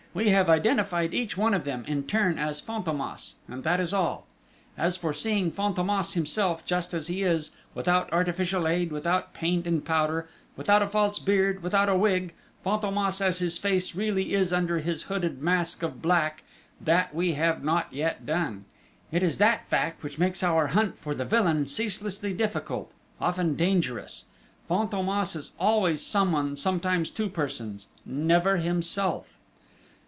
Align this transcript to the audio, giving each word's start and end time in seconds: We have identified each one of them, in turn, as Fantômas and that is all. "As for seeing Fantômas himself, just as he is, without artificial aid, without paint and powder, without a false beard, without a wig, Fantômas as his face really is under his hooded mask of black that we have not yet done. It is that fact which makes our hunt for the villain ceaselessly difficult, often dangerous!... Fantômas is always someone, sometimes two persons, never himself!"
We 0.13 0.27
have 0.27 0.49
identified 0.49 1.13
each 1.13 1.37
one 1.37 1.53
of 1.53 1.63
them, 1.63 1.85
in 1.87 2.03
turn, 2.03 2.37
as 2.37 2.61
Fantômas 2.61 3.35
and 3.47 3.63
that 3.63 3.79
is 3.79 3.93
all. 3.93 4.27
"As 4.77 4.97
for 4.97 5.13
seeing 5.13 5.53
Fantômas 5.53 6.15
himself, 6.15 6.65
just 6.65 6.93
as 6.93 7.07
he 7.07 7.23
is, 7.23 7.51
without 7.73 8.11
artificial 8.11 8.67
aid, 8.67 8.91
without 8.91 9.33
paint 9.33 9.65
and 9.65 9.85
powder, 9.85 10.27
without 10.57 10.81
a 10.81 10.87
false 10.87 11.17
beard, 11.17 11.63
without 11.63 11.87
a 11.87 11.95
wig, 11.97 12.33
Fantômas 12.65 13.21
as 13.21 13.39
his 13.39 13.57
face 13.57 13.95
really 13.95 14.33
is 14.33 14.51
under 14.51 14.79
his 14.79 15.03
hooded 15.03 15.41
mask 15.41 15.81
of 15.81 16.01
black 16.01 16.43
that 16.81 17.15
we 17.15 17.35
have 17.35 17.63
not 17.63 17.87
yet 17.93 18.25
done. 18.25 18.65
It 19.13 19.23
is 19.23 19.37
that 19.37 19.63
fact 19.69 20.03
which 20.03 20.19
makes 20.19 20.43
our 20.43 20.67
hunt 20.67 20.99
for 20.99 21.15
the 21.15 21.23
villain 21.23 21.67
ceaselessly 21.67 22.33
difficult, 22.33 22.91
often 23.21 23.55
dangerous!... 23.55 24.25
Fantômas 24.69 25.37
is 25.37 25.53
always 25.57 26.01
someone, 26.05 26.57
sometimes 26.57 27.09
two 27.09 27.29
persons, 27.29 27.87
never 28.05 28.57
himself!" 28.57 29.37